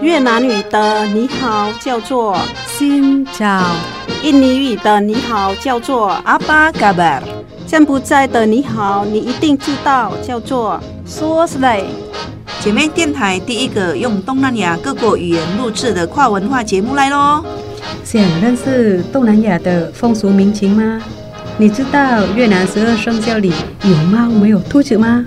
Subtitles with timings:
[0.00, 2.34] 越南语的你好叫做
[2.68, 3.62] Xin chào，
[4.22, 7.20] 印尼语的你好叫做 Apa kabar，
[7.66, 11.82] 柬埔寨的你好你一定知道叫做 Suo slay。
[12.60, 17.44] 姐妹电台第一个用东南亚各国语言录制的跨文化节目来喽！
[18.04, 21.02] 想认识东南亚的风俗民情吗？
[21.58, 25.26] 你知道越南十二生肖里有猫没有兔子吗？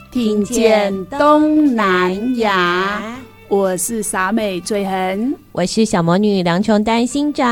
[0.11, 7.45] 听见东南亚》，我是傻美醉痕，我是小魔女梁琼丹心找，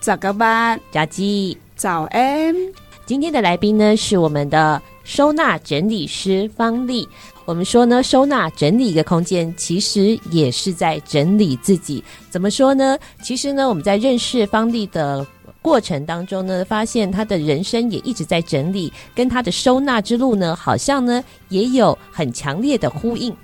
[0.00, 2.52] 早个班，早鸡，早安。
[3.06, 7.08] 今天的来宾呢是我们的收纳整理师方丽。
[7.44, 12.02] 我们说呢，收纳整理一个空间，其实也是在整理自己。
[12.28, 12.98] 怎么说呢？
[13.22, 15.24] 其实呢，我们在认识方丽的。
[15.60, 23.34] 过程当中呢，发现他的人生也一直在整理，跟他的收纳之路呢，好像呢也有很强烈的呼应。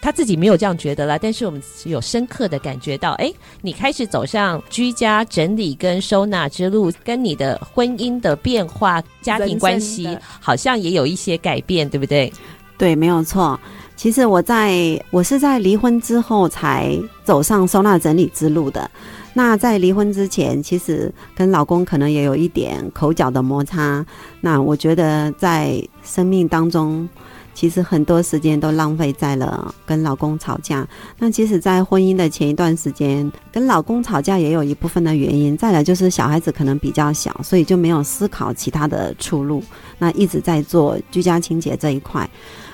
[0.00, 12.32] 他自己没有这样觉得啦，但是我们有深刻的感觉到，哎，你开始走上居家整理跟收纳之路，跟你的婚姻的变化、家庭关系，好像也有一些改变，对不对？
[12.76, 13.58] 对，没有错。
[13.94, 18.90] 其实我在我是在离婚之后才走上收纳整理之路的。
[19.34, 24.04] 那在离婚之前，其实跟老公可能也有一点口角的摩擦。
[24.40, 27.08] 那我觉得在生命当中，
[27.54, 30.86] 其实很多时间都浪费在了跟老公吵架。
[31.18, 35.56] 那其实，在婚姻的前一段时间，跟老公吵架也有一部分的原因。
[35.56, 39.62] 再来就是小孩子可能比较小，所以就没有思考其他的出路。
[39.98, 42.28] 那一直在做居家清洁这一块。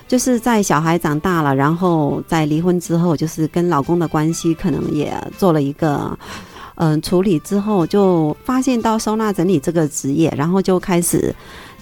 [0.08, 6.18] 就是在小孩长大了，然后在离婚之后，就是跟老公的关系可能也做了一个
[6.76, 11.34] 嗯、处理之后，就发现到收纳整理这个职业，然后就开始。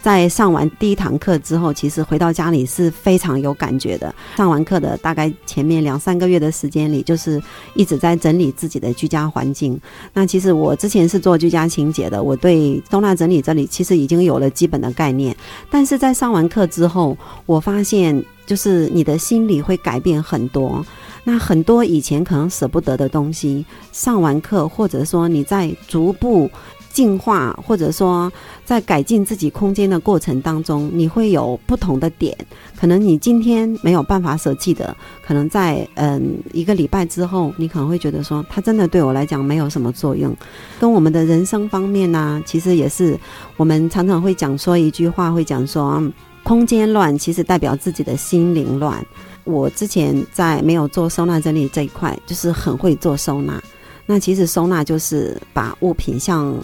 [0.07, 4.15] 在上完第一堂课之后，其实回到家里是非常有感觉的。
[4.37, 7.43] 上完课的大概前面两三个月的时间里，就是
[7.75, 9.77] 一直在整理自己的居家环境。
[10.13, 15.37] 那其实我之前是做居家清洁的，我对收纳整理这里其实已经有了基本的概念。
[15.69, 20.87] 但是在上完课之后，我发现就是你的心里会改变很多。
[21.25, 26.49] 那很多以前可能舍不得的东西，上完课或者说你在逐步。
[26.97, 28.33] 进化，或者说
[28.65, 32.35] 在改进自己空间的过程当中，你会有不同的点。
[32.75, 40.35] 可能你今天没有办法舍弃的，可能在嗯一个礼拜之后，你可能会觉得说，它真的对我来讲没有什么作用。
[40.81, 43.15] 跟我们的人生方面呢、其实也是
[43.59, 46.03] 我们常常会讲说一句话，会讲说，
[46.43, 49.05] 空间乱其实代表自己的心灵乱。
[49.45, 53.63] 我之前在没有做收纳整理这一块，就是很会做收纳。
[54.07, 56.59] 那其实收纳就是把物品像。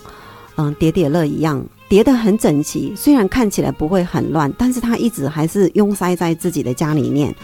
[0.56, 7.34] 嗯，叠叠乐一样叠得很整齐，虽然看起来不会很乱，但是它一直还是拥塞在自己的家里面。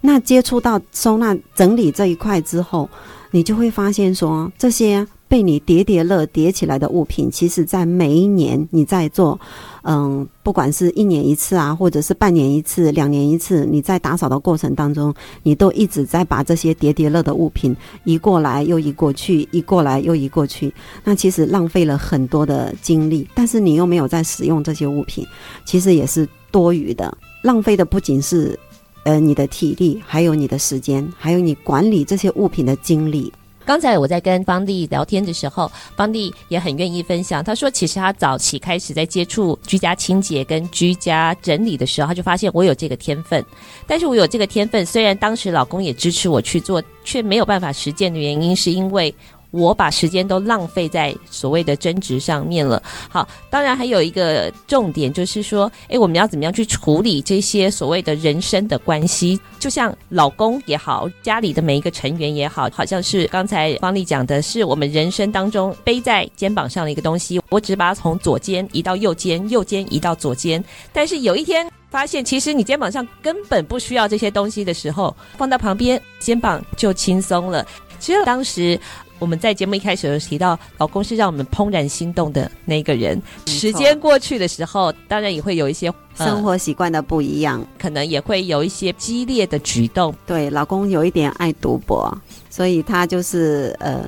[0.00, 2.88] 那接触到收纳整理这一块之后，
[3.30, 5.06] 你就会发现说这些。
[5.28, 9.38] 被你叠叠乐叠起来的物品，其实，在每一年你在做，
[9.82, 20.72] 嗯，不管是一年一次啊，或者是半年一次、两年一次，你在打扫的过程当中，你都一直在把这些叠叠乐的物品移过来又移过去，移过来又移过去。
[21.04, 25.26] 那其实浪费了很多的精力，但是你又没有在使用这些物品，
[25.66, 27.14] 其实也是多余的。
[27.42, 28.58] 浪费的不仅是，
[29.04, 33.30] 呃，你的体力，还有你的时间，还有你管理这些物品的精力。
[33.68, 37.44] 刚才我在跟芳丽聊天的时候，芳丽也很愿意分享。
[37.44, 43.44] 他说，其实他早期开始在接触居家清洁跟居家整理的时候，他就发现我有这个天分。
[43.86, 49.14] 但是我有这个天分，虽然当时老公也支持我去做，却没有办法实践的原因，是因为。
[49.50, 52.82] 我把时间都浪费在所谓的争执上面了。
[53.08, 59.40] 好，当然还有一个重点就是说，诶，我们要怎么样去处理这些所谓的人生的关系？
[59.58, 67.40] 就像老公也好，家里的每一个成员也好，好像是刚才方丽讲的，是我们人生当中背在肩膀上的一个东西。
[67.50, 70.62] 我只把它从左肩移到右肩，右肩移到左肩，
[70.92, 71.66] 但是有一天。
[71.90, 77.66] 发现其实你肩膀上根本不需要这些东西的时候，放到旁边，肩膀就轻松了。
[77.98, 78.78] 其实当时
[79.18, 83.20] 我们在节目一开始有提到，老公是让我们怦然心动的那个人。
[83.46, 90.14] 时间过去的时候，当然也会有一些、呃、生活习惯的不一样，可能也会有一些激烈的举动。
[90.26, 92.16] 对，老公有一点爱赌博，
[92.48, 94.04] 所以他就是呃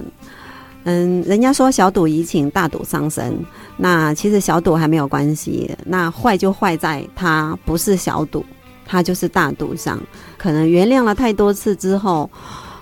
[0.85, 3.37] 嗯，人家说小赌怡情，大赌伤身。
[3.77, 8.45] 那其实小赌还没有关系，那坏就坏在他不是小赌，
[8.87, 10.01] 他就是大赌上。
[10.39, 12.31] 可能原谅了太多次之后，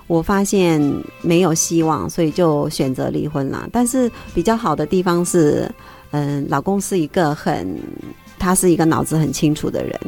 [0.08, 0.82] 我发现
[1.22, 3.68] 没有希望，所以就选择离婚了。
[3.70, 5.70] 但是比较好的地方是，
[6.10, 7.78] 嗯，老公是一个很，
[8.38, 10.00] 他是一个脑子很清楚的人。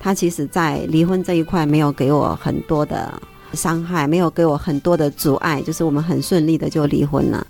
[0.00, 3.20] 他其实在离婚这一块没有给我很多的
[3.52, 7.46] 伤害，没有给我很多的阻碍，就是我们很顺利的就离婚了。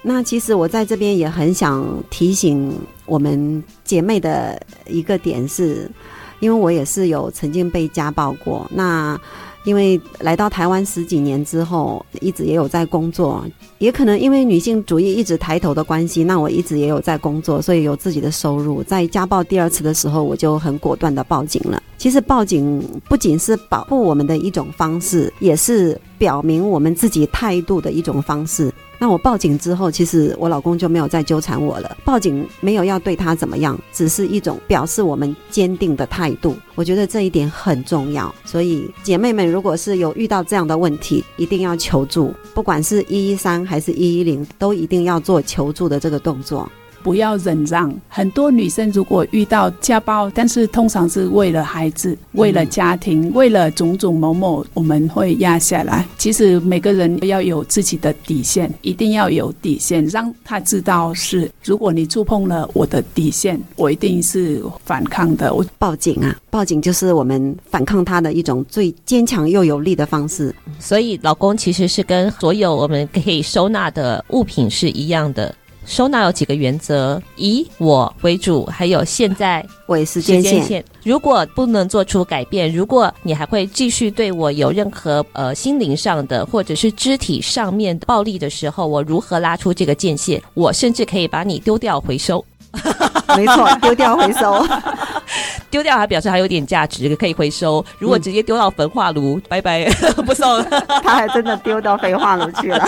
[0.00, 2.72] 那其实我在这边也很想提醒
[3.04, 5.90] 我们姐妹的一个点是，
[6.38, 8.64] 因为我也是有曾经被家暴过。
[8.72, 9.20] 那
[9.68, 13.44] 因为来到台湾十几年之后，一直也有在工作，
[13.76, 18.82] 也可能因为女性主义一直抬头的关系，那我一直也有在工作，所以有自己的收入。
[18.82, 21.82] 在家暴第二次的时候，我就很果断的报警了。
[21.98, 28.72] 其实报警不仅是保护我们的一种方式，也是表明我们自己态度的一种方式。
[28.98, 31.96] 那我报警之后，其实我老公就没有再纠缠我了。
[32.04, 36.56] 报警没有要对他怎么样，只是一种表示我们坚定的态度。
[36.74, 38.34] 我觉得这一点很重要。
[38.44, 46.68] 所以姐妹们，如果是有遇到这样的问题，一定要求助，不管是一一三还是一一零，都一定要做求助的这个动作。
[47.02, 47.94] 不要忍让。
[48.08, 56.06] 很多女生如果遇到家暴，但是通常是为了孩子、为了家庭、为了种种某某，我们会压下来。
[56.16, 65.54] 其实每个人要有自己的底线，一定要有底线，让他知道是，如果你触碰了我的底线，我一定是反抗的。
[65.54, 70.54] 我报警啊，报警就是我们反抗他的一种最坚强又有力的方式。
[70.78, 75.54] 所以，老公其实是跟所有我们可以收纳的物品是一样的。
[75.88, 80.84] 收纳有几个原则：以我为主，还有现在为时间线。
[81.02, 90.40] 如果不能做出改变，如果你还会继续对我有任何呃心灵上的或者是肢体上面暴力的时候，我如何拉出这个界限？
[90.52, 92.44] 我甚至可以把你丢掉回收。
[93.36, 94.64] 没错，丢掉回收。
[95.70, 97.84] 丢掉还表示还有点价值，可以回收。
[97.98, 99.84] 如果直接丢到焚化炉，嗯、 拜拜，
[100.24, 100.64] 不送。
[101.02, 102.86] 他还真的丢到焚化炉去了。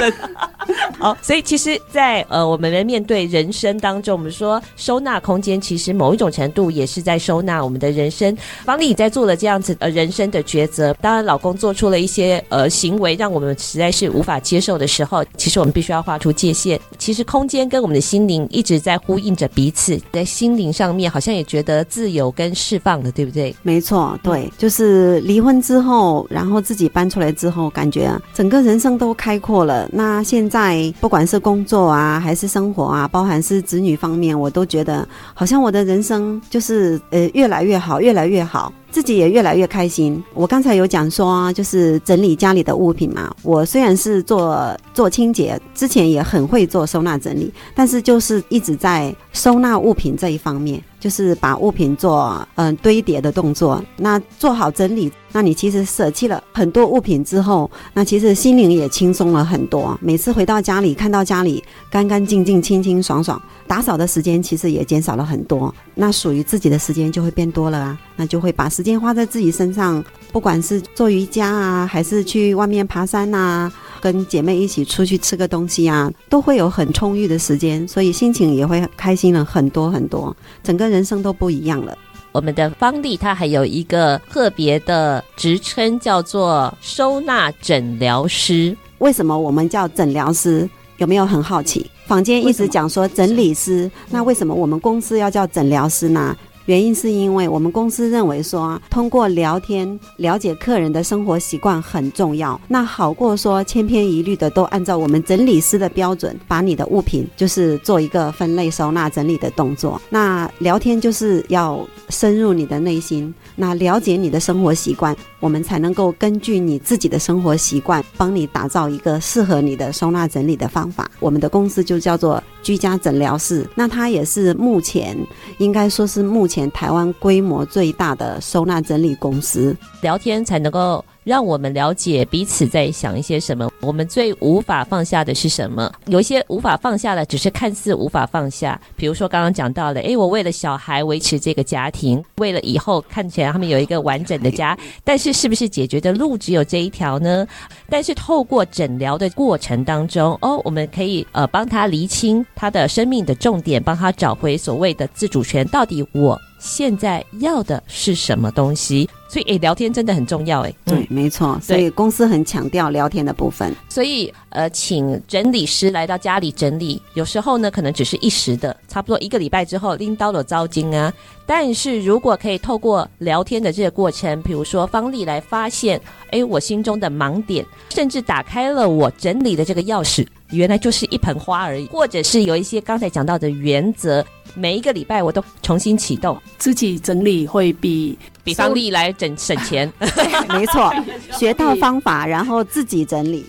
[0.98, 8.34] 好，所以其实在，在呃我们的面对人生当中，我们说收纳空间，其实某一种程度也是在收纳我们的人生。
[8.64, 16.80] 方丽在做了这样子呃人生的抉择，当然老公做出了一些呃行为，让我们实在是无法接受的时候，其实我们必须要画出界限。
[16.98, 22.50] 其实空间跟我们的心灵一直在呼应着彼一次，在心灵上面好像也觉得自由跟。
[22.52, 23.55] 释放的，对不对？
[23.62, 29.88] 没错，对，就是离婚之后，然后自己搬出来之后，感觉整个人生都开阔了。
[29.93, 38.73] 那现在不管是工作啊，还是生活啊，包含是子女方面，我都觉得好像我的人生就是呃越来越好，越来越好。
[38.90, 40.22] 自己也越来越开心。
[40.34, 43.34] 我刚才有讲说，就是整理家里的物品嘛。
[43.42, 53.82] 我虽然是做做清洁，之前也很会做收纳整理，但是就是一直在收纳物品这一方面，就是把物品做嗯堆叠的动作。
[53.97, 55.11] 那做好整理。
[55.32, 59.97] 那你其实舍弃了很多物品之后，那其实心灵也轻松了很多。
[60.02, 65.73] 每次回到家里，看到家里干干净净、清清爽爽，打扫的时间其实也减少了很多。
[65.94, 81.97] 那属于自己的时间就会变多了啊，那就会把时间花在自己身上，不管是做瑜伽啊，还是去外面爬山啊，跟姐妹一起出去吃个东西啊，都会有很充裕的时间，所以心情也会开心了很多很多，整个人生都不一样了。
[82.33, 88.76] 我们的方丽，她还有一个特别的职称，叫做收纳诊疗师。
[88.99, 90.69] 为什么我们叫诊疗师？
[90.99, 91.90] 有没有很好奇？
[92.07, 96.37] 坊间一直讲说整理师，那为什么我们公司要叫诊疗师呢？
[96.67, 102.61] 原因是因为我们公司认为说，通过聊天了解客人的生活习惯很重要。
[102.69, 110.00] 那好过说千篇一律的都按照我们整理师的标准，把你的物品就是做一个分类收纳整理的动作。
[110.11, 121.11] 那聊天就是要深入你的内心，那了解你的生活习惯，我们才能够根据你自己的生活习惯，帮你打造一个适合你的收纳整理的方法。
[121.19, 123.69] 我们的公司就叫做居家诊疗室。
[123.75, 125.17] 那它也是目前
[125.59, 126.71] 应该说是目前。
[126.73, 133.69] 台湾规模最大的收纳整理公司，聊天才能够让我们了解彼此在想一些什么。
[133.80, 135.90] 我们最无法放下的是什么？
[136.06, 138.80] 有一些无法放下的，只是看似无法放下。
[138.94, 147.46] 比如说刚刚讲到的，诶，我为了小孩维持这个家庭，为了以后看起来他们有一个完整的家，但是是不是解决的路只有这一条呢？
[147.88, 155.66] 但是透过诊疗的过程当中，哦，我们可以呃帮他厘清他的生命的重点，帮他找回所谓的自主权。
[155.68, 159.09] 到底我现在要的是什么东西？
[159.29, 160.75] 所以，诶，聊天真的很重要，诶。
[160.85, 161.57] 对，没错。
[161.62, 163.73] 所以公司很强调聊天的部分。
[163.88, 171.12] 所以，呃，请整理师来到家里整理，有时候呢，可能只是一时的，差不多一个礼拜之后，拎到了糟金啊。
[171.47, 176.00] 但是如果可以透过聊天的这个过程，比如说方丽来发现，
[176.33, 184.25] 诶，我心中的盲点，甚至打开了我整理的这个钥匙，原来就是一盆花而已，或者是有一些刚才讲到的原则。
[184.54, 189.90] 每一个礼拜我都重新启动，自己整理会比比方丽来整省钱，
[190.49, 190.92] 没错，
[191.33, 193.45] 学到方法然后自己整理，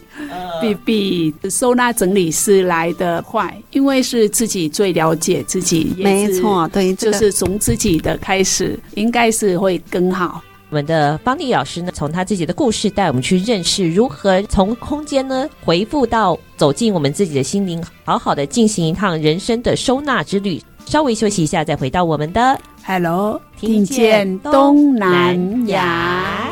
[0.62, 10.42] 比比收纳整理师来的快，因为是自己最了解自己，没错，对，就是从自己的开始，应该是会更好。
[10.70, 20.62] 我们的方丽老师呢，从他自己的故事带我们去认识如何从空间呢回复到走进我们自己的心灵，好好的进行一趟人生的收纳之旅。
[20.92, 26.50] 稍微休息一下，再回到我们的 Hello，听见东南亚。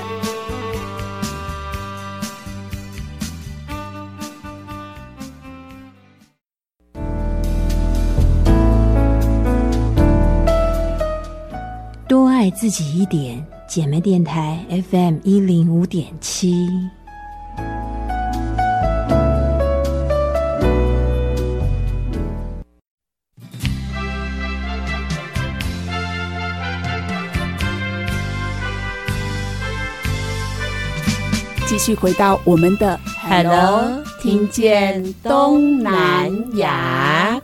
[12.07, 16.65] 多爱自己一点，姐妹电台 FM 一零五点七。
[31.79, 37.41] 续回到我们的 Hello，听见东南亚。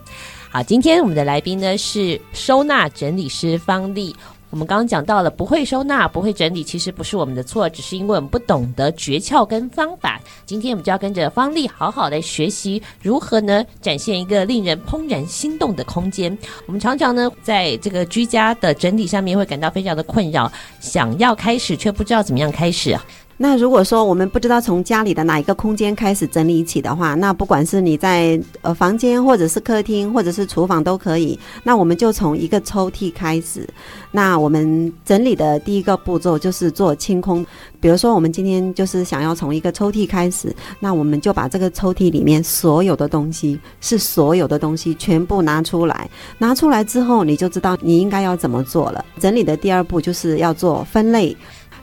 [0.52, 4.14] 好，今天我们的来宾呢是收纳整理师方丽。
[4.50, 10.20] 我们刚刚讲到了，不会收纳、不会整理，其实不是我们的错，只是因为我们不懂得诀窍跟方法。
[10.46, 16.38] 今天我们就要跟着方丽好好的学习如何呢展现一个令人怦然心动的空间。
[16.68, 20.50] 我们常常呢在这个居家的整理上面会感到非常的困扰，
[20.80, 23.04] 想要开始却不知道怎么样开始啊。
[23.38, 31.38] 那如果说我们不知道从家里的哪一个空间开始整理起的话，那不管是你在呃房间，或者是客厅，或者是厨房都可以。
[31.62, 33.68] 那我们就从一个抽屉开始。
[34.12, 37.46] 那我们整理的第一个步骤就是做清空。
[37.82, 46.10] 比如说，我们今天就是想要从一个抽屉开始，那我们就把这个抽屉里面所有的东西，是所有的东西全部拿出来。
[46.38, 49.04] 拿出来之后，你就知道你应该要怎么做了。
[49.20, 51.36] 整理的第二步就是要做分类。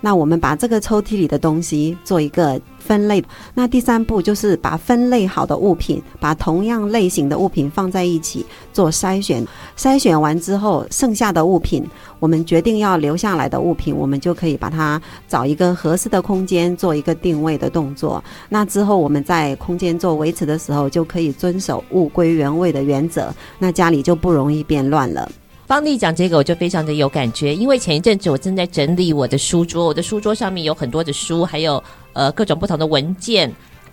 [0.02, 3.24] 那我们把这个抽屉里的东西做一个分类。
[3.54, 9.46] 那第三步就是把分类好的物品，把同样类型的物品放在一起做筛选。
[9.78, 18.22] 筛选完之后，剩下的物品，我们决定要留下来的物品，我们就可以把它找一个合适的空间做一个定位的动作。
[18.48, 25.30] 那之后我们在空间做维持的时候，就可以遵守物归原位的原则，那家里就不容易变乱了。
[25.66, 33.50] 方丽讲这个，我就非常的有感觉，因为前一阵子我正在整理我的书桌，我的书桌上面有很多的书，还有呃各种不同的文件，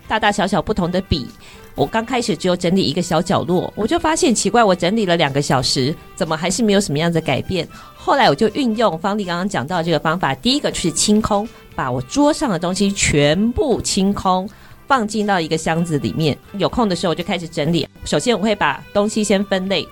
[0.08, 1.28] 大大小小不同的笔。
[1.76, 7.66] 我刚开始只有整理一个小角落，我就发现奇怪，我整理了两个小时，怎么还是没有什么样的改变？
[7.96, 14.50] 后来我就运用方丽刚刚讲到这个方法，第一个就是清空，把我桌上的东西全部清空，
[14.88, 16.38] 放进到一个箱子里面。
[16.58, 17.88] 有空的时候我就开始整理。
[18.04, 19.88] 首先我会把东西先分类。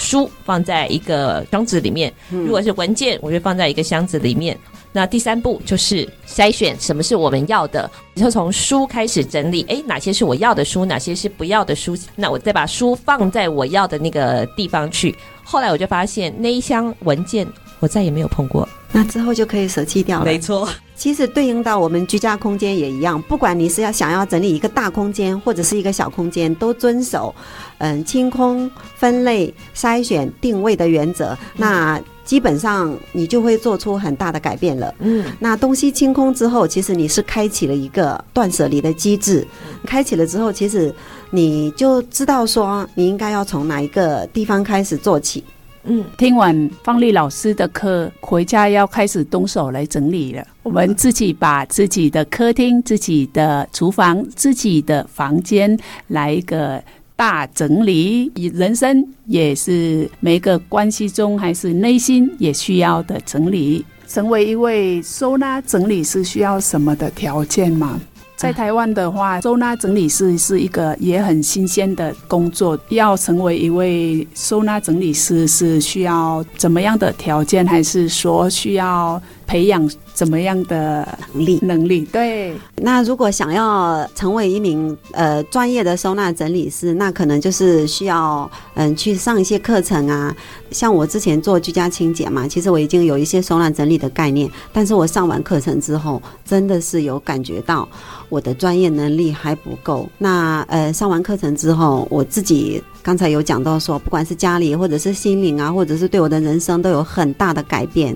[0.00, 4.58] 书放在一个箱子里面，如果是文件，我就放在一个箱子里面。
[4.92, 9.64] 那第三步就是筛选什么是我们要的，就从书开始整理。
[9.68, 11.96] 诶，哪些是我要的书，哪些是不要的书？
[12.16, 15.14] 那我再把书放在我要的那个地方去。
[15.44, 17.46] 后来我就发现那一箱文件
[17.78, 20.24] 我再也没有碰过，那之后就可以舍弃掉了。
[20.24, 20.68] 没错。
[21.00, 27.34] 其实对应到我们居家空间也一样，不管你是要想要整理一个大空间或者是一个小空间，都遵守
[27.78, 31.34] 嗯清空、分类、筛选、定位的原则。
[31.56, 34.94] 那基本上你就会做出很大的改变了。
[34.98, 39.46] 嗯，那东西清空之后，其实你是开启了一个断舍离的机制。
[39.86, 40.94] 开启了之后，其实
[41.30, 45.42] 你就知道说你应该要从哪一个地方开始做起。
[45.84, 50.46] 嗯，听完方丽老师的课，回家要开始动手来整理了。
[50.62, 56.82] 我们自己把自己的客厅、自己的厨房、自己的房间来一个
[57.16, 58.30] 大整理。
[58.52, 63.84] 人生也是每个关系中，还是内心也需要的整理。
[64.06, 68.00] 成为一位收纳整理师需要什么的条件吗？
[68.40, 72.78] 在台湾的话，收纳整理师是一个也很新鲜的工作。
[72.88, 79.20] 要成为一位收纳整理师，是需要怎么样的条件，还是说需要
[79.50, 79.90] 培养？
[80.14, 81.58] 怎么样的能力？
[81.62, 82.54] 能力对。
[82.76, 90.36] 那如果想要成为一名呃专业的收纳整理师，那可能就是需要嗯去上一些课程啊。
[90.70, 97.88] 像我之前做居家清洁嘛，其实我已经有一些收纳整理的概念，但是我上完课程之后，真的是有感觉到
[98.28, 100.06] 我的专业能力还不够。
[100.18, 108.14] 那呃上完课程之后，我自己刚才有讲到说，不管是家里或者是心灵啊，或者是对我的人生都有很大的改变。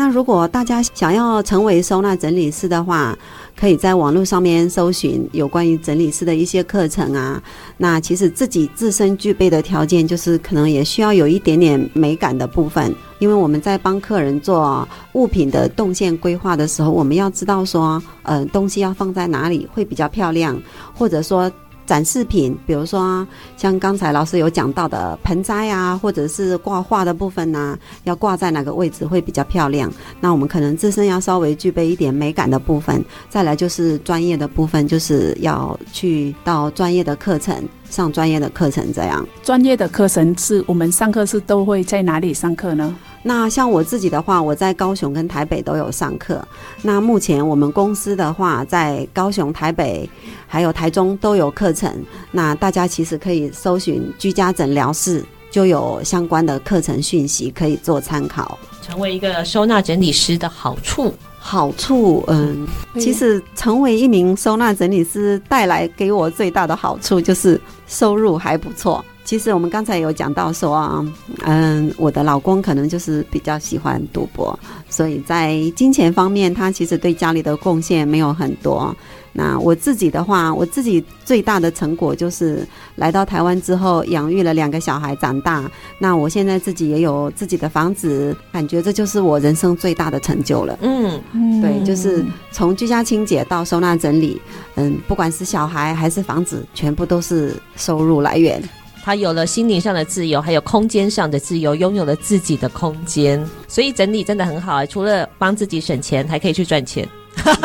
[0.00, 3.14] 那如果大家想要成为收纳整理师的话，
[3.54, 7.42] 可以在网络上面搜寻有关于整理师的一些课程啊。
[7.76, 20.58] 那其实自己自身具备的条件，就是可能也需要有一点点美感的部分，因为我们在帮客人做物品的动线规划的时候，我们要知道说，呃，东西要放在哪里会比较漂亮，
[20.94, 21.52] 或者说。
[21.90, 29.92] 展示品，比如说像刚才老师有讲到的盆栽啊，或者是挂画的部分呢、要挂在哪个位置会比较漂亮？
[30.20, 33.04] 那我们可能自身要稍微具备一点美感的部分。
[33.28, 39.26] 再来就是专业的部分，就是要去到专业的课程，上专业的课程这样。
[39.42, 42.96] 专业的课程是我们上课是都会在哪里上课呢？
[43.22, 46.42] 那像我自己的话，我在高雄跟台北都有上课。
[46.80, 50.08] 那目前我们公司的话，在高雄、台北
[50.46, 51.92] 还有台中都有课程。
[52.30, 58.58] 那大家其实可以搜寻“居家诊疗室”，就有相关的课程讯息可以做参考。
[58.80, 62.66] 成为一个收纳整理师的好处，好处，嗯，
[62.98, 69.02] 其实成为一名收纳整理师带来给我最大的好处就是收入还不错。
[69.24, 71.04] 其实我们刚才有讲到说啊，
[71.44, 78.94] 嗯，我的老公可能就是比较喜欢赌博，所以在金钱方面，他其实对家里的贡献没有很多。
[79.40, 82.62] 那我自己的话，我自己最大的成果就是
[82.96, 85.64] 来到台湾之后，养育了两个小孩长大。
[85.98, 90.78] 那我现在自己也有自己的房子，感觉这就是我人生最大的成就了。
[90.82, 91.18] 嗯，
[91.62, 94.38] 对，就是从居家清洁到收纳整理，
[94.74, 98.62] 嗯，不管是小孩还是房子，全部都是收入来源。
[99.02, 104.84] 他有了心灵上的自由，还有空间上的自由，拥有了自己的空间，所以整理真的很好啊。
[104.84, 107.08] 除了帮自己省钱，还可以去赚钱。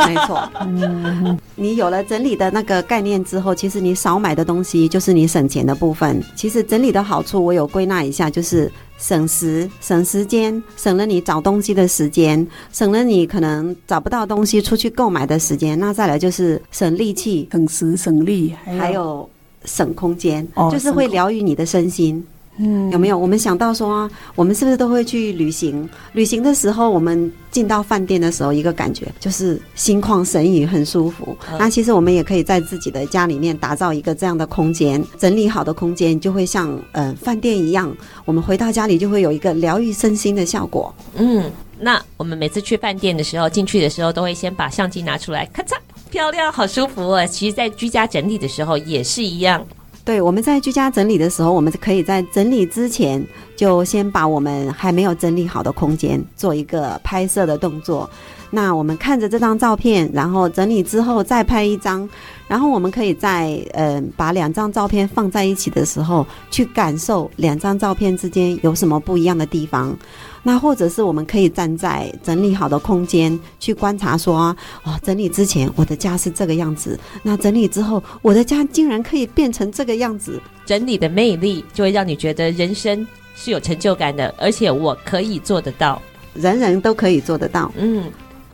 [0.08, 6.24] 没错，嗯，你有了整理的那个概念之后，其实你少买的东西就是你省钱的部分。
[6.36, 15.80] 其实整理的好处，我有归纳一下，就是省时、省时间，省了你找东西的时间，省了你可能找不到东西出去购买的时间。
[15.80, 19.30] 那再来就是省力气、省时、省力，还有。
[19.68, 22.24] 省空间，就是会疗愈你的身心。
[22.58, 23.18] 嗯，有没有？
[23.18, 25.88] 我们想到说，我们是不是都会去旅行？
[26.14, 31.38] 旅行的时候，我们进到饭店的时候，一个感觉就是心旷神怡，很舒服。
[31.60, 37.96] 那其实我们也可以在自己的家里面打造一个这样的空间，整理好的空间，就会像呃饭店一样。
[38.24, 40.94] 我们回到家里就会有一个疗愈身心的效果。
[41.16, 45.76] 嗯，那我们每次去饭店的时候，进去的时候都会先把相机拿出来，咔嚓。
[46.12, 47.28] 漂亮，好舒服哦！
[47.28, 49.66] 其实，在居家整理的时候也是一样。
[50.06, 58.08] 对，我们在居家整理的时候，我们可以在整理之前，就先把我们还没有整理好的空间做一个拍摄的动作。
[58.52, 62.08] 那我们看着这张照片，然后整理之后再拍一张，
[62.48, 69.98] 然后我们可以在呃把两张照片放在一起的时候，去感受两张照片之间有什么不一样的地方。
[70.48, 80.40] 那或者是我们可以站在整理好的空间去观察说，说哦，整理之前我的家是这个样子，那整理之后我的家竟然可以变成这个样子。
[80.64, 83.06] 整理的魅力就会让你觉得人生
[83.36, 86.00] 是有成就感的，而且我可以做得到，
[86.36, 87.72] 人人都可以做得到。
[87.76, 88.04] 嗯。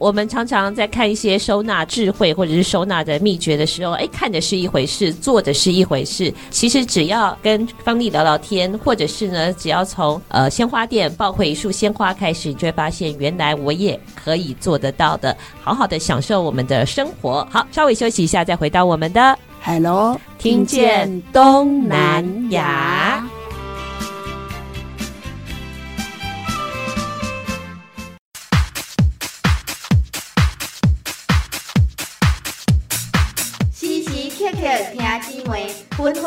[0.02, 6.34] 我们常常在看一些收纳智慧或者是收纳的秘诀的时候，哎，看的是一回事，做的是一回事。
[6.50, 17.48] 其实只要跟芳丽聊聊天，或者是呢，只要从呃鲜花店抱回一束鲜花开始，你就会发现原来我也可以做得到的，好好的享受我们的生活。
[17.52, 23.24] 好，稍微休息一下，再回到我们的 Hello，听见东南亚。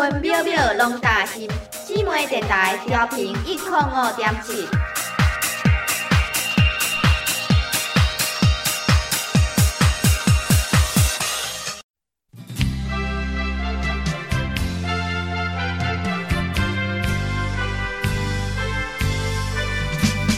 [0.05, 1.49] 分分秒秒拢担心。
[1.87, 4.67] 姊妹电台调频一点五点七。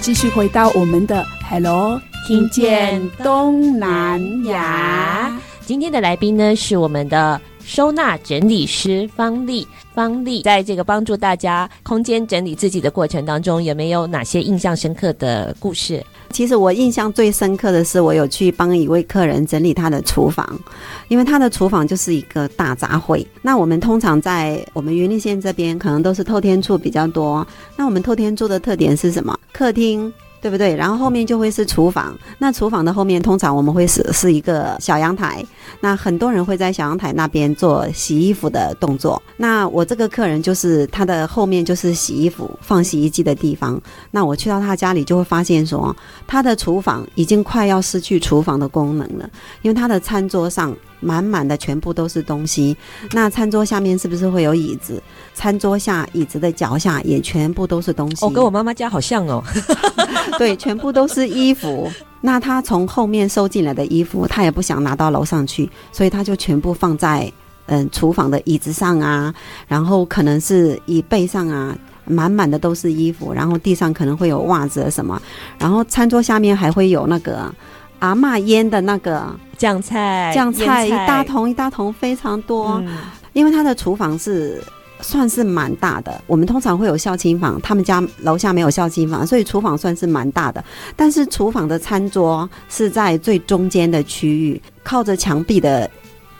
[0.01, 5.37] 继续回到我们的 Hello，听见东南亚。
[5.65, 9.67] 今天的来宾呢是我们的收纳整理师方丽。
[9.93, 16.05] 方丽在这个帮助大家空间整理自己的过程当中，有没有哪些印象深刻的故事？
[16.31, 20.47] 其实我印象最深刻的是，我有去帮一位客人整理他的厨房，
[21.09, 23.27] 因为他的厨房就是一个大杂烩。
[23.43, 27.45] 那我们通常在我们云林县这边，可能都是透天厝比较多。
[27.75, 29.37] 那我们透天厝的特点是什么？
[29.53, 30.13] 客厅。
[30.47, 30.77] 对不对？
[30.77, 32.17] 然后后面就会是厨房。
[32.39, 35.45] 那厨房的后面通常我们会是是一个小阳台。
[35.81, 39.21] 那很多人会在小阳台那边做洗衣服的动作。
[39.37, 43.83] 那我这个客人就是他的后面就是洗衣服、放洗衣机的地方。
[44.13, 45.95] 那我去到他家里就会发现说，
[46.29, 49.29] 他的厨房已经快要失去厨房的功能了，
[49.63, 50.73] 因为他的餐桌上。
[51.01, 52.77] 满满的全部都是东西，
[53.13, 55.03] 那餐桌下面是不是会有椅子？
[55.35, 58.25] 餐桌下椅子的脚下也全部都是东西。
[58.25, 59.43] 哦，跟我妈妈家好像哦。
[60.39, 61.91] 对，全部都是衣服。
[62.21, 67.31] 那他从后面收进来的衣服，他也不想拿到楼上去，所以他就全部放在
[67.67, 69.33] 嗯厨房的椅子上啊，
[69.69, 75.21] 然后可能是椅背上啊，满满的都是衣服，然后地上可能会有袜子什么，
[75.59, 77.55] 然后餐桌下面还会有那个。
[77.99, 79.25] 阿嬷腌的那个
[79.57, 82.99] 酱菜，酱菜一大桶一大桶非常多，嗯、
[83.33, 84.63] 因为他的厨房是
[85.01, 86.21] 算是蛮大的。
[86.27, 90.65] 我们通常会有孝亲房，他们家楼下没有孝亲房，所以厨房算是蛮大的。
[90.95, 95.91] 但是厨房的餐桌是在最中间的区域，靠着墙壁的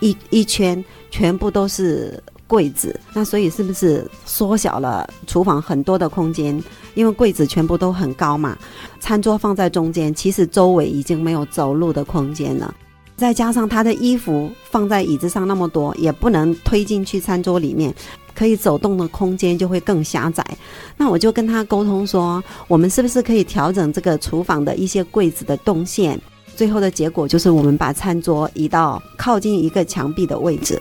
[0.01, 2.99] 一一圈，全部都是柜子。
[3.13, 6.63] 那所以是不是缩小了厨房很多的空间？
[6.95, 8.57] 因为柜子全部都很高嘛，
[9.01, 12.75] 餐桌放在中间，其实周围已经没有走路的空间了。
[13.17, 17.95] 再加上他的衣服放在椅子上那么多，也不能推进去餐桌里面，
[18.35, 20.45] 可以走动的空间就会更狭窄。
[20.99, 26.21] 那我就跟他沟通说，我们是不是可以调整这个厨房的一些柜子的动线？
[26.55, 30.81] 最后的结果就是我们把餐桌移到靠近一个墙壁的位置。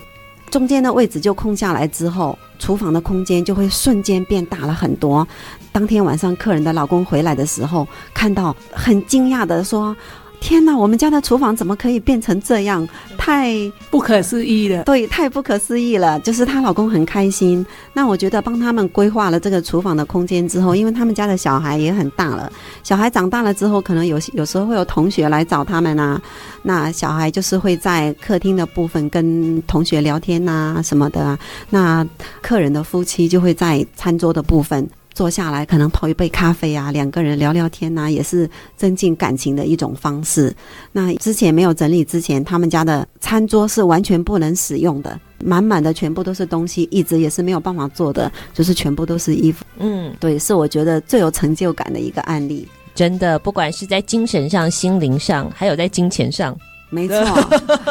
[0.50, 5.26] 中间的位置就空下来之后，厨房的空间就会瞬间变大了很多。
[5.72, 9.94] 当天晚上客人的老公回来的时候，看到很惊讶的说。
[10.40, 12.86] 天哪，我们家的厨房怎么可以变成这样？
[13.18, 13.54] 太
[13.90, 14.84] 不可思议了。
[14.84, 16.20] 对，太不可思议了。
[16.20, 17.66] 就是她老公很开心。
[17.92, 22.52] 那我觉得帮他们规划了这个厨房的空间之后，因为他们家的小孩也很大了，
[22.84, 26.20] 小孩长大了之后，可能有有时候会有同学来找他们啊。
[26.62, 31.38] 那小孩就是会在客厅的部分跟同学聊天呐、什么的啊。
[31.70, 32.06] 那
[32.40, 34.88] 客人的夫妻就会在餐桌的部分。
[35.16, 40.54] 坐下来，可能泡一杯咖啡啊，两个人聊聊天呐、啊，也是增进感情的一种方式。
[40.92, 49.64] 那之前没有整理之前，他们家的餐桌是完全不能使用的，满满的全部都是东西，一直也是没有办法做的，就是全部都是衣服。
[49.78, 52.68] 嗯，对，是我觉得最有成就感的一个案例。
[52.94, 56.54] 真的，不管是在精神上、心灵上，还有在金钱上。
[56.96, 57.18] 没错，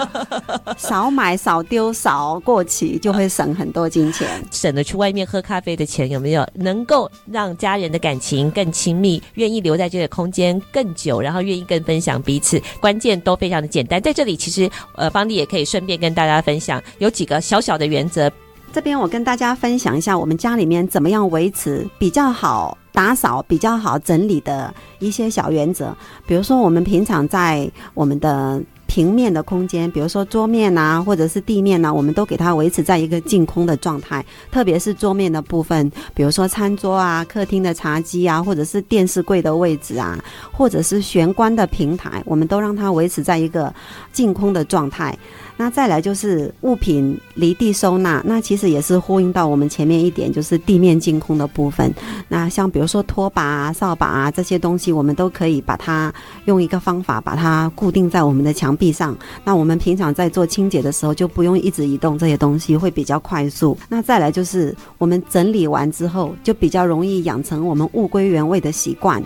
[0.80, 6.44] 少买少丢少过期就会省很多金钱，省得去外面喝咖啡的钱有没有？
[6.56, 14.02] 能够让家人的感情更亲密，愿意留在这个空间更久，然后愿意更分享彼此，关键都非常的简单。
[14.02, 18.32] 在这里，其实呃，方丽也可以顺便跟大家分享有几个小小的原则。
[18.74, 25.96] 这边我跟大家分享一下，我们家里面怎么样维持比较好打扫、比较好整理的一些小原则。
[26.28, 34.26] 比如说，我们平常在我们的平面的空间，比如说桌面呐，或者是地面呐，我们都给它维持在一个净空的状态。
[34.52, 40.18] 特别是桌面的部分，比如说餐桌啊、客厅的茶几啊，或者是电视柜的位置啊，
[40.52, 43.74] 或者是玄关的平台，我们都让它维持在一个
[44.12, 45.18] 净空的状态。
[45.58, 51.94] 那再来就是物品离地收纳，那其实也是呼应到我们前面一点，就是地面净空的部分。
[52.28, 56.14] 那像比如说拖把啊、扫把啊这些东西，我们都可以把它
[56.46, 59.18] 用一个方法把它固定在我们的墙壁上。
[59.44, 63.78] 那我们平常在做清洁的时候，就不用一直移动这些东西，会比较快速。
[63.88, 69.24] 那再来就是我们整理完之后，就比较容易养成我们物归原位的习惯。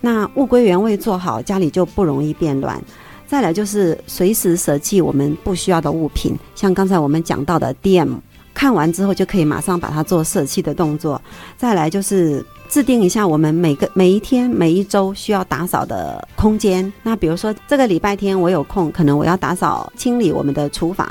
[0.00, 2.82] 那物归原位做好，家里就不容易变乱。
[3.30, 8.16] 再来就是随时舍弃我们不需要的物品，像刚才我们讲到的 DM，
[8.52, 11.22] 看完之后就可以马上把它做舍弃的动作。
[11.56, 16.92] 再来就是制定一下我们每个每一天、每一周需要打扫的空间。
[17.04, 21.08] 那比如说这个礼拜天我有空，可能我要打扫清理我们的厨房。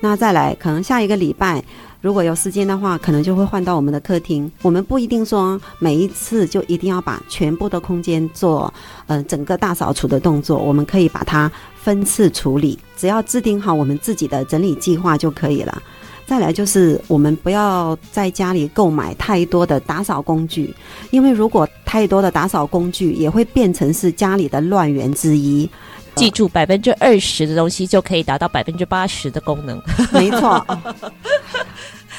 [0.00, 1.62] 那再来可能下一个礼拜。
[2.00, 4.50] 如果有时间的话，可能就会换到我们的客厅。
[4.62, 8.72] 我们不一定说每一次就一定要把全部的空间做
[9.06, 15.82] 呃整个大扫除的动作，我们可以把它分次处理，只要制定好我们自己的整理计划就可以了。
[16.24, 20.72] 再来就是我们不要在家里购买太多的打扫工具，
[21.10, 25.68] 因为如果太多的打扫工具也会变成是家里的乱源之一。
[26.18, 29.80] 记住百分之二十的东西就可以达到百分之八十的功能。
[30.12, 30.64] 没错。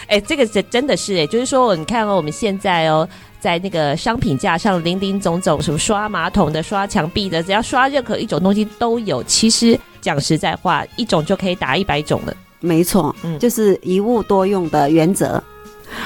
[0.08, 3.08] 哎、欸，这个是真的是哎、欸，就是说，你看哦，我们现在哦，
[3.40, 9.24] 在那个商品架上林林总总，什么刷马桶的、刷墙壁的，只要刷任何一种东西都有。
[9.26, 12.34] 其实讲实在话，一种就可以打一百种了。
[12.60, 15.44] 没错，嗯，就是一物多用的原则。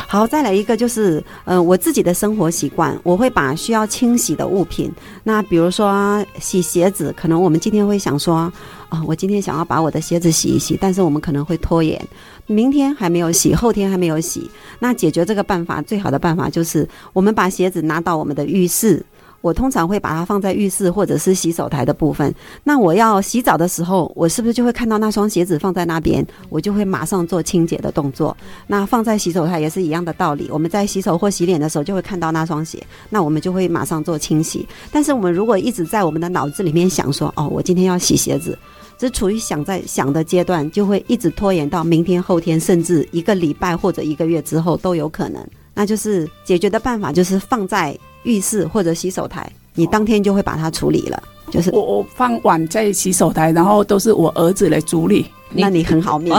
[0.08, 4.92] 好，再来一个就是，呃，我自己的生活习惯，我会把需要清洗的物品，
[5.24, 8.52] 那比如说洗鞋子，可能我们今天会想说，
[8.90, 12.00] 啊、我今天想要把我的鞋子洗一洗，但是我们可能会拖延，
[12.48, 19.04] 明天还没有洗，后天还没有洗，那解决这个办法，最好的办法就是，我们把鞋子拿到我们的浴室。
[19.44, 22.34] 我通常会把它放在浴室或者是洗手台的部分。
[22.64, 26.26] 那我要洗澡的时候，我是不是就会看到那双鞋子放在那边？
[26.48, 28.36] 我就会马上做清洁的动作。
[28.68, 30.48] 那放在洗手台也是一样的道理。
[30.50, 34.66] 我们在洗手或洗脸的时候，就会看到那双鞋，那我们就会马上做清洗。
[34.94, 38.58] 但是我们如果一直在我们的脑子里面想说，哦，我今天要洗鞋子，
[38.98, 45.46] 只处于想在想的阶段，就会一直拖延到明天、后天，甚至一个礼拜或者一个月之后都有可能。
[45.74, 47.94] 那就是解决的办法，就是放在。
[48.24, 51.22] 浴室或者洗手台，你当天就会把它处理了。
[51.52, 55.28] 就是我我放碗在洗手台，然后都是我儿子来处理。
[55.56, 56.34] 那你很好命，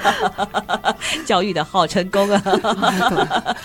[1.24, 2.42] 教育的好成功啊！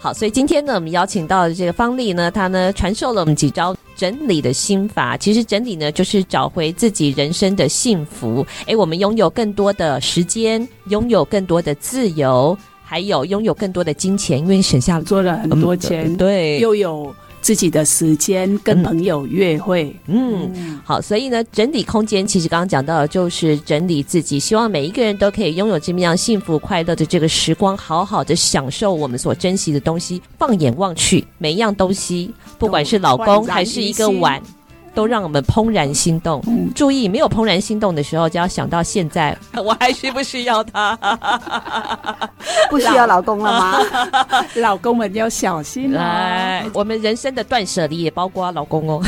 [0.00, 5.18] 好，所以今天呢，我们邀请到的这个方丽呢，她呢传授了我们几招整理的心法。
[5.18, 8.46] 其实整理呢，就是找回自己人生的幸福。
[8.64, 12.56] 诶，我们拥有更多的时间，拥有更多的自由。
[12.92, 30.20] 还有拥有更多的金钱，因为省下做了很多钱，嗯，对，又有自己的时间跟朋友约会，嗯，嗯，好，所以呢，整理空间其实刚刚讲到的就是整理自己，希望每一个人都可以拥有这么样幸福快乐的这个时光，好好的享受我们所珍惜的东西。
[30.38, 34.38] 放眼望去，每一样东西，不管是老公还是一个碗。
[34.94, 36.42] 都让我们怦然心动。
[36.46, 40.96] 嗯，注意，没有怦然心动的时候，就要想到现在， 我还需不需要他？
[42.70, 43.78] 不需要老公了吗？
[44.56, 46.02] 老 公们要小心啊！
[46.02, 49.02] 哎，我们人生的断舍离也包括老公哦。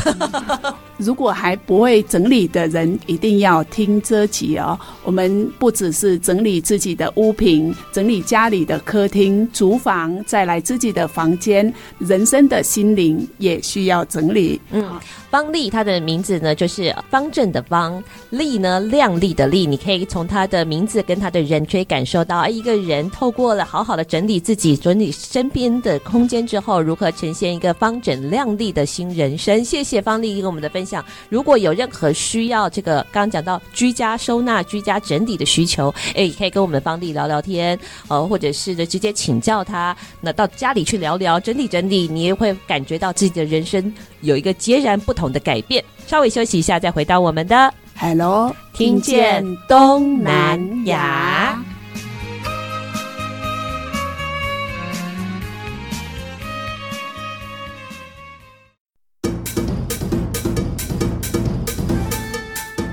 [0.97, 4.79] 如果还不会整理的人，一定要听这集哦。
[5.03, 14.61] 我们不只是整理自己的屋品，整理家里的客厅、厨房，再来自己的房间，人生的心灵也需要整理。
[14.71, 14.89] 嗯，
[15.35, 19.67] 方丽，她的名字呢，就是方正的方，丽呢，亮丽的丽。
[19.67, 29.65] 你可以从她的名字跟她的人，可以感受到，一个人透过了好好的整理自己、整理身边的空间之后，如何呈现一个方整亮丽的新人生。
[29.65, 31.05] 谢谢方丽给我们的分享。
[31.29, 39.97] 如果有任何需要这个刚刚讲到居家收纳、居家整理的需求，哎，可以跟我们方丽聊聊天，呃，或者是直接请教他。
[40.21, 43.93] 那到家里去聊聊，整理整理，你也会感觉到自己的人生
[44.25, 45.85] 有一个截然不同的改变。
[46.07, 51.63] 稍微休息一下，再回到我们的 Hello，听见东南亚。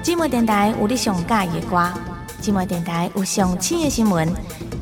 [0.04, 1.92] 寂寞电台有你上喜欢的歌，
[2.42, 4.32] 寂寞电台有上新的新闻，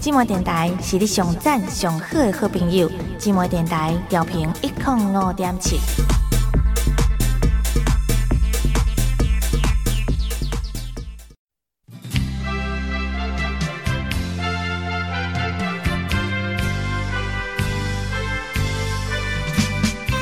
[0.02, 5.78] 寂寞电台是你上赞上好的好朋友，寂寞电台调频一点五点七。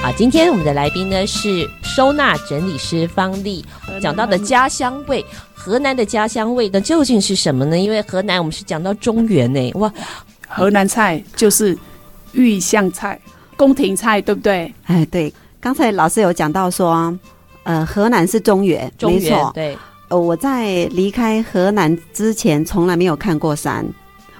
[0.07, 3.65] 好，今天我们的来宾呢是收纳整理师方丽。
[4.01, 7.77] 讲到的家乡味，河南的家乡味呢，究竟是什么呢？
[7.77, 9.91] 因为河南我们是讲到中原呢，哇，
[10.47, 11.77] 河南菜就是
[12.31, 13.19] 豫湘菜、
[13.57, 14.73] 宫廷菜，对不对？
[14.85, 17.13] 哎，对，刚才老师有讲到说，
[17.63, 19.77] 呃，河南是中原，中原没错，对。
[20.07, 23.85] 呃，我在离开河南之前，从来没有看过山，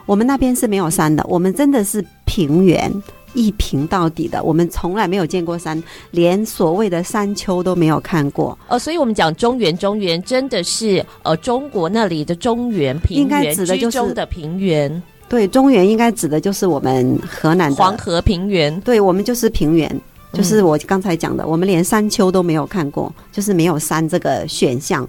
[0.06, 2.90] 我们那边是没有山的，我们真的是平原。
[3.38, 8.58] 一平到底的，我们从来没有见过山，连所谓的山丘都没有看过。
[8.68, 15.02] 呃，所以我们讲中原，中原真的是呃中国那里的中原平原，应该指的就是中的平原。
[15.30, 18.82] 对，中原应该指的就是我们河南的黄河平原。
[18.82, 20.02] 对，我们就是平原，
[20.34, 25.08] 就是我刚才讲的，嗯、我们连山丘都没有看过，就是没有山这个选项。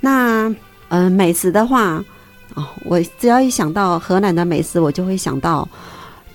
[0.00, 0.54] 那
[0.88, 2.04] 呃，美食的话，
[2.54, 5.66] 哦，我只要一想到河南的美食，我就会想到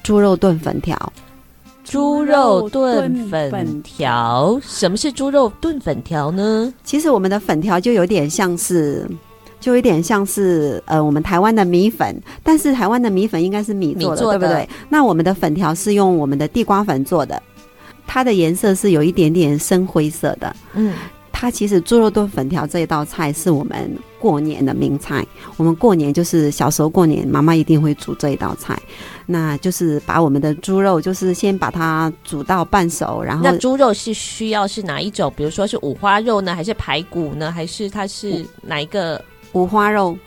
[0.02, 0.98] 猪肉炖粉条。
[1.86, 6.74] 猪肉炖粉条，什么是猪肉炖粉条呢？
[6.84, 9.08] 其实我们的粉条就有点像是，
[9.60, 14.68] 就有点像是呃，我们台湾的米粉，但是台湾的米粉应该是米做的，做的对不对？
[14.90, 17.42] 那我们的粉条是用我们的地瓜粉做的，
[18.08, 20.94] 它的颜色是有一点点深灰色的，嗯，
[21.46, 25.24] 它其实猪肉炖粉条这一道菜是我们过年的名菜。
[25.58, 28.76] 我们过年就是小时候过年，妈妈一定会煮这一道菜。
[29.28, 35.32] 那就是把我们的猪肉，就是先把它煮到半熟，然后那猪肉是需要是哪一种？
[35.38, 39.24] 比如说是五花肉呢，还是排骨呢，还是它是哪一个？
[39.54, 40.18] 五花肉。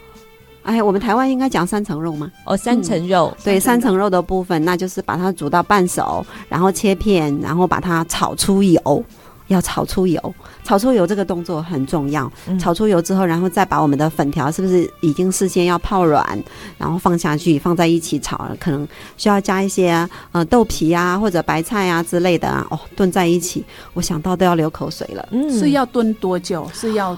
[0.62, 2.30] 哎，我们台湾应该讲三层肉吗？
[2.44, 9.04] 哦，三层肉，嗯、对，三层肉的部分，那就是把它煮到半熟，然后切片，然后把它炒出油，
[9.48, 12.30] 要炒出油，炒出油这个动作很重要。
[12.46, 16.24] 嗯、炒出油之后，然后再把我们的粉条是不是已经事先要泡软，
[16.78, 25.28] 然后放下去，放在一起炒，可能需要加一些呃豆皮啊或者白菜啊之类的啊，哦，炖在一起，我想到都要流口水了。
[25.32, 26.70] 嗯，是要炖多久？
[26.72, 27.16] 是要？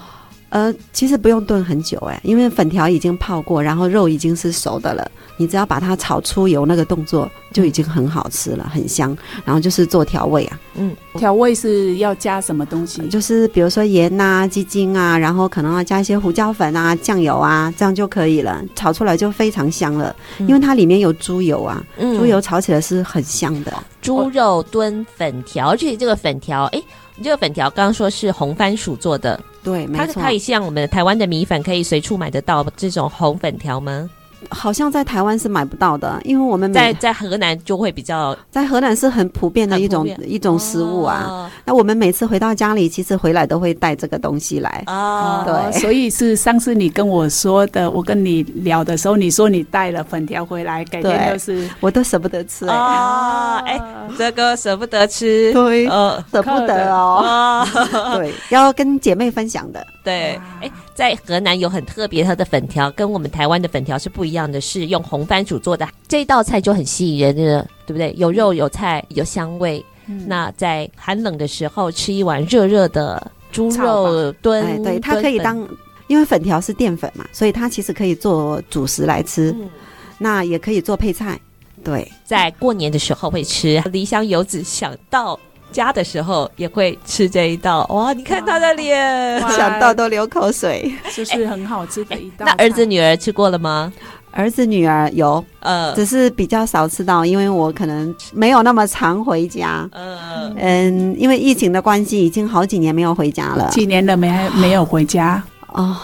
[0.49, 5.11] 呃，其实不用炖很久哎，因为粉条已经泡过，然后肉已经是熟的了。
[5.37, 9.15] 你只要把它炒出油，那个动作就已经很好吃了，很香。
[9.43, 13.01] 然后就是做调味啊，嗯，调味是要加什么东西？
[13.07, 18.61] 就是比如说盐呐、啊、鸡精啊，然后可能要加一些胡椒粉啊、酱油啊，这样就可以了。
[18.75, 23.73] 炒出来就非常香了，因为它里面有猪油啊，嗯、猪油炒起来是很香的。
[24.01, 26.81] 猪肉炖粉条，而且这个粉条，哎，
[27.15, 29.39] 你这个粉条刚刚说是红番薯做的。
[29.63, 30.13] 对，没错。
[30.13, 34.09] 它可以像我们台湾的米粉，可以随处买得到这种红粉条吗？
[34.49, 41.25] 好像在台湾是买不到的，因为我们在在河南就会比较，在河南是很普遍的一种一种食物啊。
[41.27, 44.83] 哦、那我们每次回到家里，其实回来都会带这个东西来。
[44.87, 45.43] 啊。
[45.43, 53.79] 哦、对，所以是上次你跟我说的，我跟你聊的时候，你说你带了粉条回来，改天就是我都舍不得吃哦，哎，
[54.17, 58.17] 这个舍不得吃，对，呃，舍不得哦，哦。
[58.17, 59.85] 对，要跟姐妹分享的。
[60.03, 65.87] 对，哎，在河南有很特别，它的粉条跟我们台湾的粉条是不一样的，是用红番薯做的。
[66.07, 68.13] 这道菜就很吸引人的，对不对？
[68.17, 69.83] 有肉有菜有香味。
[70.07, 75.67] 嗯、那在寒冷的时候吃一碗热热的猪肉炖，哎，对，它可以当，
[76.07, 79.51] 因为粉条是淀粉嘛，所以它其实可以做主食来吃。
[79.51, 79.69] 嗯、
[80.17, 81.39] 那也可以做配菜。
[81.83, 83.81] 对，在过年的时候会吃。
[83.91, 85.39] 离乡游子想到。
[85.71, 88.13] 家的时候也会吃这一道哇！
[88.13, 92.45] 你看他的脸，想到都流口水，就是很好吃的一道。
[92.47, 93.91] 那儿子女儿吃过了吗？
[94.33, 99.89] 儿子女儿有，呃，只是比较少吃到，因为我可能没有那么常回家。
[99.91, 103.69] 嗯嗯，因为疫情的关系，已经好几年没有回家了。
[103.71, 105.43] 几年了没没有回家？
[105.73, 105.97] 哦，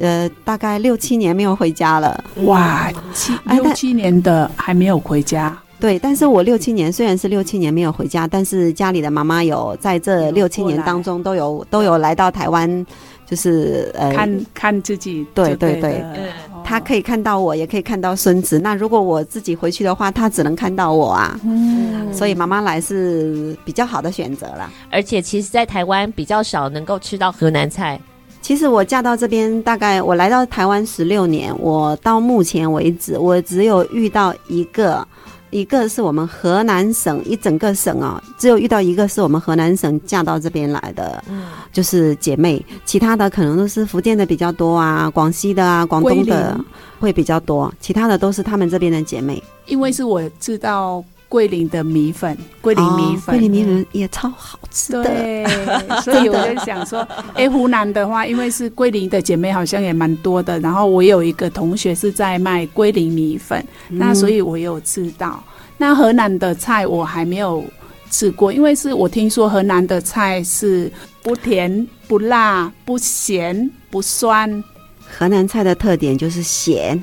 [0.00, 2.24] 呃，大概六七年没有回家了。
[2.44, 5.54] 哇，七六七年的还没有回家。
[5.84, 12.86] 对，但是我六七年虽然是六七年没有回家，但是家里的妈妈有在这六七年当中都有都有来到台湾，
[13.26, 15.26] 就是呃看看自己。
[15.34, 16.02] 对对对，
[16.64, 18.58] 他可以看到我，也可以看到孙子。
[18.60, 21.38] 那如果我自己回去的话，他只能看到我啊。
[21.44, 24.72] 嗯，所以妈妈来是比较好的选择了。
[24.90, 28.00] 而且其实，在台湾比较少能够吃到河南菜。
[28.40, 35.06] 其实我嫁到这边，大概我来到台湾十六年，我到目前为止，我只有遇到一个。
[35.54, 46.58] 一个是我们河南省一整个省啊，只有遇到一个是我们河南省嫁到这边来的，嗯，就是姐妹，其他的可能都是福建的比较多啊，广西的啊，广东的
[46.98, 49.40] 会比较多，其他的都是他们这边的姐妹。
[49.66, 55.44] 因为是我知道桂林的米粉，桂林米粉，哦、桂林米粉也超好吃的，对，
[56.00, 65.42] 所以我就想说，哎，湖南的话，因为是桂林的姐妹好像也蛮多的，然后我有一个同学是在卖桂林米粉，嗯、那所以我有吃到。
[65.76, 67.64] 那河南的菜我还没有
[68.12, 70.88] 吃过，因为是我听说河南的菜是
[71.20, 74.62] 不甜不辣不咸不酸。
[75.18, 77.02] 河南菜的特点就是咸，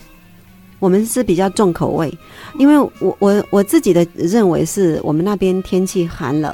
[0.82, 2.12] 我们是比较重口味，
[2.58, 6.54] 因为我我我自己的认为是我们那边天气寒冷，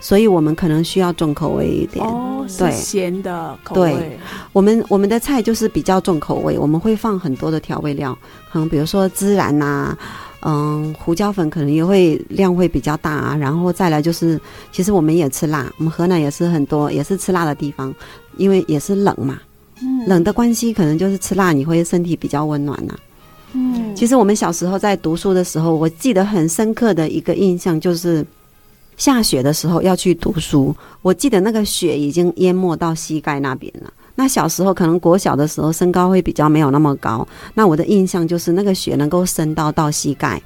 [0.00, 2.04] 所以我们可能需要重口味一点。
[2.04, 3.94] 哦，对，咸的口味。
[3.94, 4.18] 对，
[4.52, 8.18] 我们我们的菜就是比较重口味，我们会放很多的调味料，
[8.50, 9.98] 可能比如说孜然呐、啊。
[10.42, 17.92] 嗯，胡椒粉可能也会量会比较大啊，然后再来就是，其实我们也吃辣，我们河南也是很多也是吃辣的地方，
[18.36, 19.40] 因为也是冷嘛，
[19.82, 22.94] 嗯，冷的关系可能就是吃辣你会身体比较温暖呐，
[23.54, 28.24] 嗯，其实我们小时候在读书的时候，我记得很深刻的一个印象就是，
[28.96, 33.92] 下雪的时候要去读书，我记得那个雪已经淹没到膝盖那边了。
[34.14, 40.42] 那小时候可能国小的时候身高会比较没有那么高，那我的印象就是那个雪能够深到到膝盖。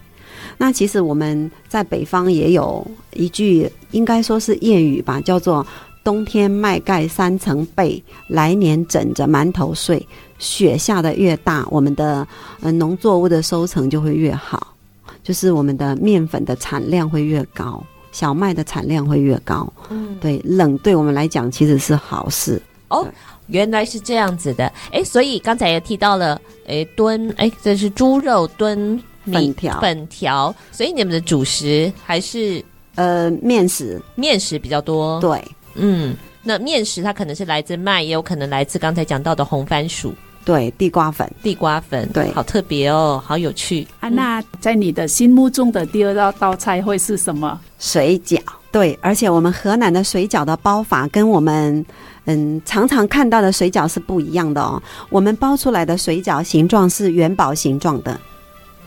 [0.59, 5.67] 那其实我们在北方也有一句应该说是谚语吧，叫做
[6.05, 10.07] “冬天麦盖三层被，来年枕着馒头睡”。
[10.43, 12.27] 雪下的越大，我们的
[12.61, 14.75] 呃农作物的收成就会越好，
[15.23, 17.81] 就是我们的面粉的产量会越高，
[18.11, 19.73] 小麦的产量会越高。
[19.88, 22.61] 嗯，对，冷对我们来讲其实是好事。
[22.88, 23.07] 哦，
[23.47, 24.71] 原来是这样子的。
[24.90, 30.53] 哎，所以刚才也提到了，哎，炖，哎，这是猪肉炖粉条，粉条。
[30.73, 32.63] 所以你们的主食还是
[32.97, 35.21] 呃面食，面食比较多。
[35.21, 35.40] 对，
[35.77, 40.13] 嗯，那面食它可能是来自麦，也有可能来自刚才讲到的红番薯。
[40.45, 44.09] 对，地瓜粉，地瓜粉，对，好特别哦，好有趣啊！
[44.09, 47.61] 那在你的心目中的第二道道菜会是什么？
[47.79, 48.40] 水饺。
[48.71, 51.85] 对，而且我们河南的水饺的包法跟我们
[52.25, 54.83] 嗯常常看到的水饺是不一样的哦。
[55.11, 58.19] 我们包出来的水饺形状是元宝形状的，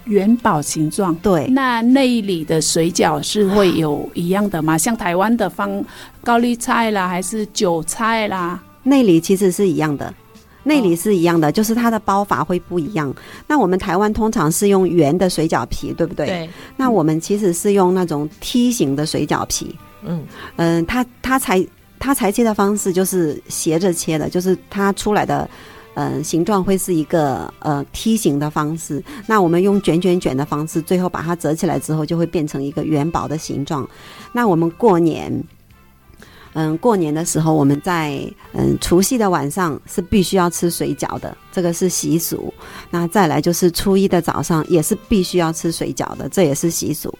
[0.05, 1.13] 元宝形状。
[1.15, 4.75] 对，那内里的水饺是会有一样的吗？
[4.75, 5.83] 像台湾的放
[6.23, 8.59] 高丽菜啦，还是韭菜啦？
[8.81, 10.11] 内里其实是一样的，
[10.65, 13.15] 内里是一样的，就是它的包法会不一样。
[13.47, 16.25] 那我们台湾通常是用圆的水饺皮，对不对？
[16.25, 16.49] 对。
[16.75, 19.73] 那我们其实是用那种梯形的水饺皮。
[20.03, 20.23] 嗯
[20.57, 21.65] 嗯、呃，它它裁
[21.97, 25.49] 它裁切的方式就是斜着切的，就是它出来的
[25.93, 29.03] 呃形状会是一个呃梯形的方式。
[29.27, 33.87] 那我们用卷卷卷的方式，最后把它折起来之后，就会变成一个元宝的形状。
[34.31, 35.31] 那我们过年，
[36.55, 38.19] 嗯、呃，过年的时候我们在
[38.53, 42.51] 嗯除夕的晚上是必须要吃水饺的，这个是习俗。
[42.89, 47.13] 那再来就是初一的早上也是必须要吃水饺的，这也是习俗。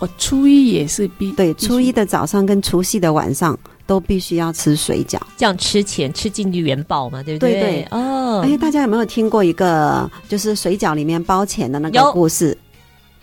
[0.00, 3.56] 哦，初一也是必对，初一的早上跟除夕的晚上
[3.86, 7.52] 都必须要吃水饺，这样吃钱吃进去元宝嘛，对不对？
[7.52, 8.42] 对对哦。
[8.44, 12.58] 哎，大家有没有听过一个就是水饺里面包钱的那个故事？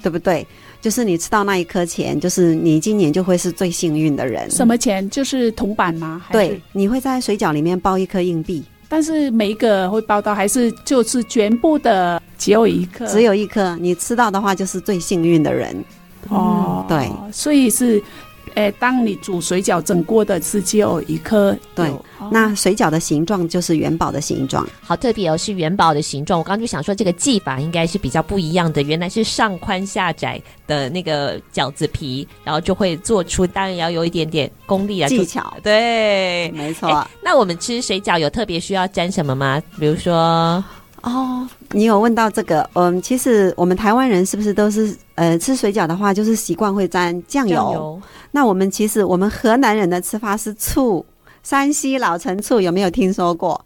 [0.01, 0.47] 对不对？
[0.81, 4.49] 就是你吃到那一颗钱，就是你今年就会是最幸运的人。
[4.49, 5.07] 什么钱？
[5.09, 6.23] 就是铜板吗？
[6.31, 13.05] 对，你会在水饺里面包一颗硬币，但是每一个会包到，还是就是全部的只有一颗？
[13.05, 15.85] 只有一颗，你吃到的话就是最幸运的人。
[16.29, 18.01] 哦，对，所以是，
[18.55, 26.39] 诶，当你煮水饺整锅的是只有一颗，对，哦、那水饺的形状就是元宝的形状，好特别哦，是元宝的形状。
[26.39, 37.07] 我刚刚就想说，这个技法应该是比较不一样的，原来是上宽下窄的那个饺子皮，然后就会做出，当然要有一点点功力啊，技巧，对，没错。
[37.23, 39.61] 那我们吃水饺有特别需要沾什么吗？
[39.79, 40.63] 比如说。
[41.03, 47.55] 哦，你有问到这个，嗯，其实我们台湾人是不是都是呃吃水饺的话，就是习惯会沾酱油？
[47.55, 48.01] 酱油。
[48.29, 51.03] 那我们其实我们河南人的吃法是醋，
[51.41, 53.59] 山西老陈醋，有没有听说过？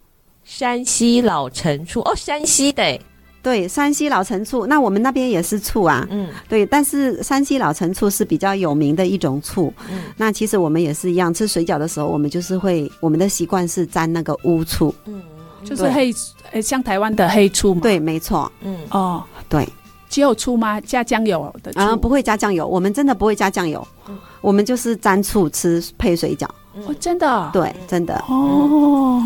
[0.46, 3.00] 山西老陈醋哦，山西的，
[3.44, 4.66] 对，山西老陈醋。
[4.66, 9.74] 那我们那边也是醋啊，嗯，对，但是山西老陈醋是比较有名的一种醋。
[9.92, 14.96] 嗯，那其实我们也是一样，吃水饺的时候，我们就是会，我们的习惯是沾那个乌醋。
[15.04, 15.22] 嗯。
[15.64, 16.14] 就是黑，
[16.56, 17.82] 呃，像台湾的黑醋嘛。
[17.82, 18.49] 对，没错。
[18.62, 19.68] 嗯，哦，对，
[20.10, 20.80] 只有醋吗？
[20.80, 21.80] 加酱油的醋？
[21.82, 26.47] 啊，不会加酱油，我们真的不会加酱油，嗯、我们就是沾醋吃配水饺。
[26.88, 27.49] 哦，真的？
[27.51, 28.16] 对，真的。
[28.30, 29.22] 哦，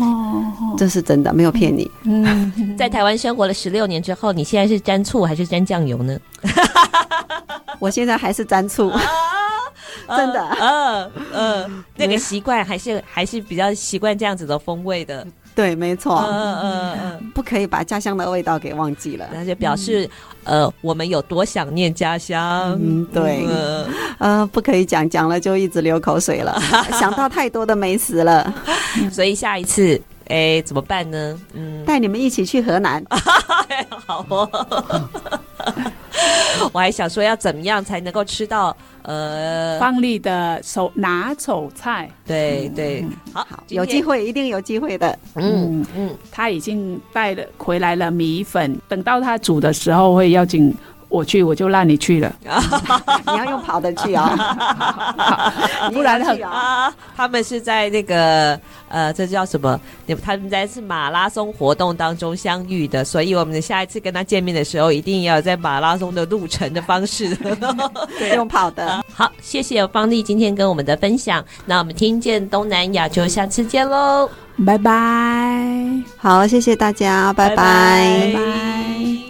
[0.76, 1.88] 这是真的，没有骗你。
[2.02, 6.18] 嗯，在台湾生活了十六年之后，你现在是沾醋还是沾酱油呢？
[7.78, 8.92] 我现在还是沾醋。
[10.08, 15.24] 真的，嗯嗯，那个习惯还是还是比较习惯这样子的风味的。
[15.54, 20.08] 对，没错，嗯嗯嗯，不可以把家乡的味道给忘记了，那就表示、
[20.44, 22.78] 嗯、呃，我们有多想念家乡。
[22.80, 23.44] 嗯，对，
[24.18, 26.58] 嗯、呃，不可以讲，讲了就一直流口水了，
[26.98, 28.54] 想到太多的美食了，
[29.12, 31.38] 所以下一次，哎，怎么办呢？
[31.52, 33.04] 嗯，带你们一起去河南，
[34.06, 34.48] 好哦。
[36.72, 42.10] 我还想说，要怎么样才能够吃到呃方丽的手拿手菜？
[42.26, 45.18] 对对，好，有机会一定有机会的。
[45.34, 50.74] 嗯嗯，他已经带了回来了米粉，等到他煮的时候会邀请。
[51.10, 52.34] 我去，我就让你去了。
[53.26, 54.34] 你要用跑的去啊、
[55.18, 56.90] 哦， 不然很啊。
[57.16, 58.58] 他们是在那个
[58.88, 59.78] 呃，这叫什么？
[60.22, 67.36] 他们在是马拉松活动当中相遇的，所以我们下一次跟他见面的时候，一定要在马拉松的路程的方式，
[68.18, 69.04] 对， 用跑的。
[69.12, 71.44] 好，谢谢方丽今天跟我们的分享。
[71.66, 74.30] 那我们听见东南亚，就下次见喽，
[74.64, 75.60] 拜拜。
[76.16, 79.29] 好，谢谢大家，拜拜，拜拜。